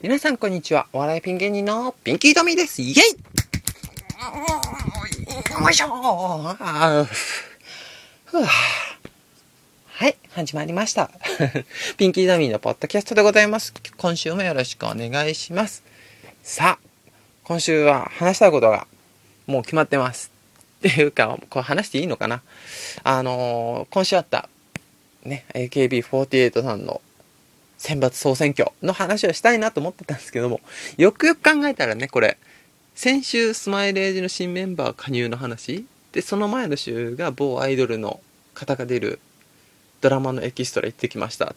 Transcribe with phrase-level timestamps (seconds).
[0.00, 0.86] 皆さんこんにちは。
[0.92, 2.80] お笑いピン芸人のピンキートミーです。
[2.80, 2.94] イェイ
[5.60, 6.54] よいしょは
[10.08, 11.10] い、始まりました。
[11.98, 13.74] ピンキートミーのポッドキャストでございます。
[13.96, 15.82] 今週もよろしくお願いします。
[16.44, 16.88] さあ、
[17.42, 18.86] 今週は話したいことが
[19.48, 20.30] もう決まってます。
[20.78, 22.42] っていうか、これ話していいのかな
[23.02, 24.48] あのー今週あった、
[25.24, 27.00] ね、AKB48 さんの
[27.78, 30.60] 選抜総選挙の話をしたいなと思ってたんですけども、
[30.96, 32.36] よくよく考えたらね、これ、
[32.94, 38.20] 先週スマイレージの新メンバー加入の話で、その前の週が某アイドルの
[38.54, 39.20] 方が出る
[40.00, 41.54] ドラマのエキストラ行ってきました。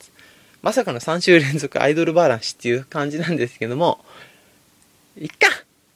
[0.62, 4.06] まさかの3週連続アイドルバランスっていう感じなんですけども、
[5.18, 5.48] いっか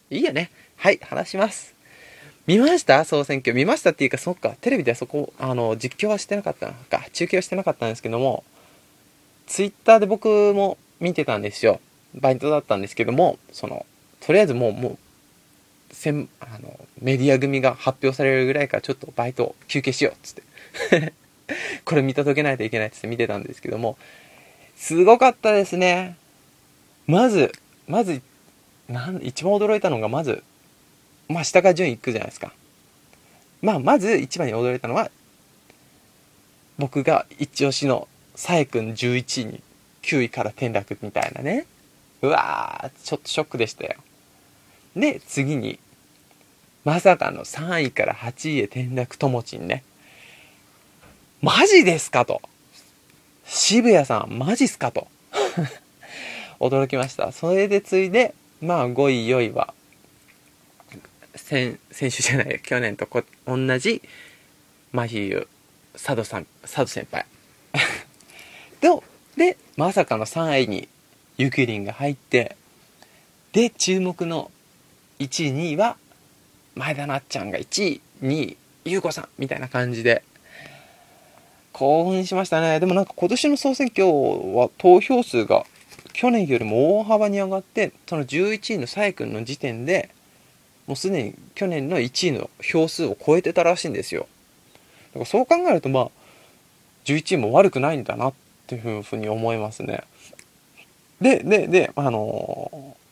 [0.10, 0.50] いいよね。
[0.78, 1.76] はい、話します。
[2.48, 3.56] 見ました総選挙。
[3.56, 8.44] 見ましたっていうか、そっか、テレビではそこ、あの、実況はしてなかったのか、中継はしてなかったんですけども、
[9.48, 11.80] ツイッターで僕も見てたんですよ。
[12.16, 13.86] バイトだったんですけども、その、
[14.22, 14.98] とりあえずもう、もう、
[15.92, 20.36] せんあのメディア組が発表されるぐらいからちょっとバイト休憩しようっつっ
[20.92, 21.14] て。
[21.86, 23.98] これ見届けないといけないっつって見てたんですけども
[24.76, 26.18] すごかったですね。
[27.08, 27.54] まず
[27.88, 28.22] まず
[28.90, 30.44] なん一番驚いたのがまず
[31.28, 32.52] まあ下から順位いくじゃないですか。
[33.62, 35.10] まあまず一番に驚いたのは
[36.78, 39.62] 僕が一押しのさえくん11位に
[40.04, 41.66] 9位から転落みたいなね。
[42.22, 43.96] うわーちょっとショックでしたよ。
[44.96, 45.80] で次に
[46.84, 49.84] まさかの3位から8位へ転落ともちんね。
[51.42, 52.42] マジですかと。
[53.46, 55.08] 渋谷さんマジっすかと。
[56.60, 57.32] 驚きました。
[57.32, 59.74] それで次いでまあ5位4位は
[61.36, 64.02] 先先週じゃない去年とこ同じ
[64.92, 65.48] マヒユ
[65.94, 67.26] 佐渡さん佐渡先輩。
[69.36, 70.88] でまさかの3位に
[71.38, 72.56] ゆきりんが入って
[73.52, 74.52] で注目の
[75.20, 75.98] 1位2位は
[76.76, 80.24] 前田なっちゃんが1位2位優子さんみたいな感じで
[81.74, 82.80] 興奮しましたね。
[82.80, 85.66] でもなんか今年の総選挙は投票数が
[86.14, 90.10] 去年よりも大幅に上がってその11位のさえくんの時点で
[90.88, 94.28] もうすでに去年の1位の票数を超えてたらしいんですよ。
[95.14, 96.10] だからそう考えるとまあ
[97.06, 100.04] 11位も悪くないんだなってっていうふうに思いますね。
[101.22, 103.06] ででであのー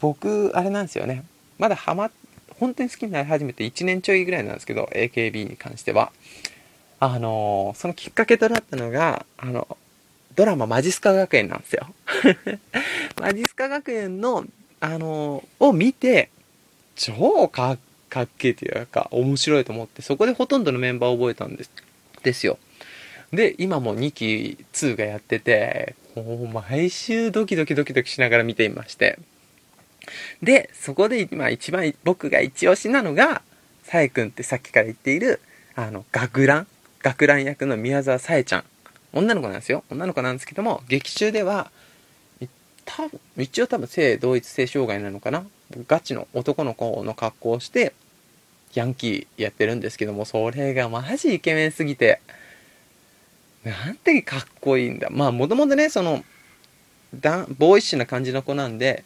[0.00, 1.24] 僕あれなんですよね。
[1.58, 2.10] まだハマ
[2.58, 6.10] 本当に好きになり始めて1年ちょいぐらいなんですけど AKB に関しては。
[7.02, 9.76] あのーそのきっかけとなったのがあの
[10.36, 11.86] ドラマ「マジスカ学園」なんですよ。
[13.20, 14.44] マジスカ学園の
[14.80, 16.30] あのーを見て
[16.96, 17.78] 超かっ
[18.10, 21.70] かっけえというか面白いと思ってそこでほとんどのメンバーを覚えたんです
[22.22, 22.58] ですよ。
[23.32, 29.18] で今も2期2がやっててもう毎週ドキドキドキドキしながら見ていまして
[30.42, 33.42] で、そこで今一番僕が一押しなのが、
[33.84, 35.40] さえくんってさっきから言っている、
[35.74, 36.66] あの、学ラン
[37.02, 38.64] 学ラン役の宮沢さえちゃん。
[39.12, 39.84] 女の子なんですよ。
[39.90, 41.70] 女の子なんですけども、劇中では、
[42.84, 45.44] 多分一応多分性同一性障害なのかな
[45.86, 47.92] ガチの男の子の格好をして、
[48.74, 52.20] ヤンキーやってるんですけども、それがマジイケメンすぎて、
[53.64, 55.08] なんてかっこいいんだ。
[55.10, 56.24] まあ、もともとね、その、
[57.14, 59.04] だボーイッシュな感じの子なんで、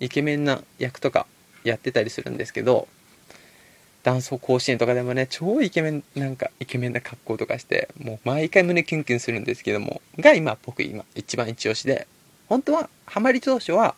[0.00, 1.26] イケメンな役とか
[1.64, 2.88] やってたりするんですけど
[4.02, 12.06] ダンス甲子園とかでもね超イケメンなんかイケメンな格好とかしてもう毎回胸キュンキュンするんですけどもが今僕今一番一押しで
[12.48, 13.94] 本当はハマり当初は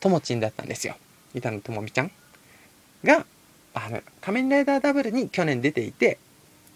[0.00, 0.96] ともちんだったんですよ
[1.34, 2.10] 板野友美ちゃん
[3.04, 3.24] が
[3.74, 6.18] あの仮面ライダーダブルに去年出ていて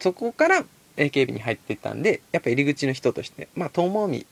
[0.01, 0.65] そこから
[0.97, 4.27] AKB に入ってったんでやっぱ入り口の人としてまあ友美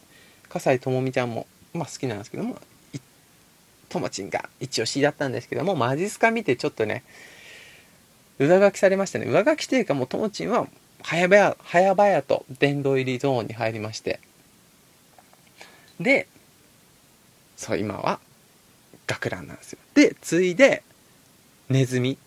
[0.49, 2.59] 葛西智美ちゃんもまあ好きなんですけども
[3.89, 7.05] ともちんが一押しだったんですけどもマジスカ見てちょっとね
[8.39, 9.27] 上書きされましたね。
[9.27, 10.67] 上書きというかもうともちんは
[11.03, 14.19] 早々早々と殿堂入りゾーンに入りまして。
[16.01, 16.27] で
[17.57, 18.19] そう今は
[19.07, 19.79] 学ランなんですよ。
[19.95, 20.83] で次いで
[21.69, 22.19] ネズミ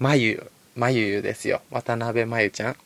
[0.00, 1.62] まゆまゆゆですよ。
[1.70, 2.76] 渡辺まゆちゃん。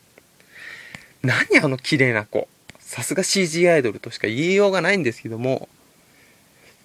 [1.27, 5.69] 何あの綺麗な子さすが CG アイドルとしか言いようがないんですけども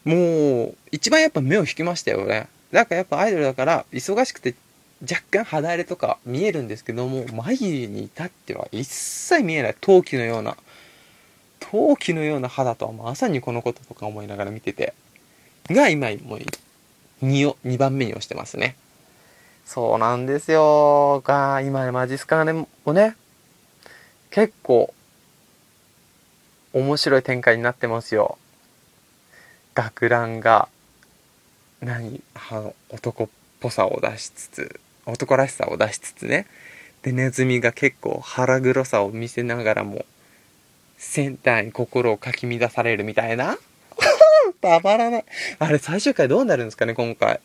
[0.03, 2.47] もう、一番やっぱ目を引きましたよね。
[2.71, 4.55] だかやっぱアイドルだから、忙しくて
[5.01, 10.57] 若干肌荒れとか見えるんですけども、眉に至っては一切見えない陶器のような、
[11.59, 14.93] 陶器のような肌とはまさにこのこととか思いながら見てて、
[15.69, 18.75] が今もう 2, を2番目に押してますね。
[19.65, 21.21] そうなんですよ。
[21.23, 23.15] が、今マジスカねもね、
[24.31, 24.93] 結構
[26.73, 28.37] 面白い展開になってますよ。
[29.75, 30.69] 学ランが、
[31.81, 33.29] 何、あの、男っ
[33.59, 36.47] ぽさを出しつつ、男らしさを出しつつね。
[37.01, 40.05] で、ネズミが結構腹黒さを見せながらも、
[40.97, 43.57] センターに心をかき乱されるみたいな。
[44.61, 45.25] たまらない。
[45.59, 47.41] あれ、最終回どうなるんですかね、今回。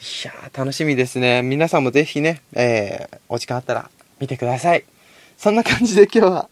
[0.00, 1.42] いやー、楽しみですね。
[1.42, 3.90] 皆さんもぜひね、えー、お時間あったら
[4.24, 4.84] 見てください。
[5.36, 6.48] そんな感じで今日は、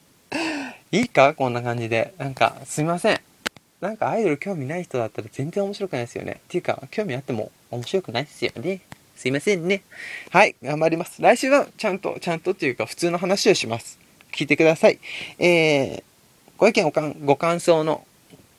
[0.91, 1.33] いいか？
[1.33, 2.13] こんな感じで。
[2.19, 3.21] なんか、すいません。
[3.81, 6.43] なんかアイドル興味ない人だったら全然面白くないですよね。
[6.45, 8.83] っていうか、興味あっても面白くないですよね。
[9.17, 9.85] すいませんね。
[10.29, 11.23] はい、頑張ります。
[11.23, 13.99] 来週はちゃんと、ちゃんとっていうか普通の話をします。
[14.33, 14.99] 聞いてください。
[15.39, 16.03] えー、
[16.59, 16.93] ご意見
[17.25, 18.05] ご感想の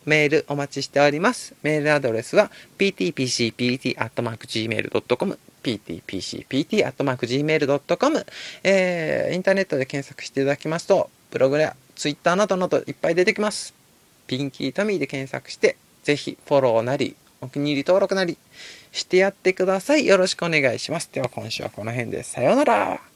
[0.05, 1.55] メールお待ちしております。
[1.63, 8.25] メールアドレスは ptpcpt.gmail.com ptpcpt.gmail.com
[8.63, 13.73] えー、インターネットで検索していただきますと、ブログやツイッターなどなどいっぱい出てきます。
[14.27, 18.37] ピンキートミーで検索して、ぜひフォローなり、お気に入り登録なり
[18.91, 20.05] してやってください。
[20.05, 21.09] よろしくお願いします。
[21.11, 22.23] では今週はこの辺で。
[22.23, 23.12] さようなら。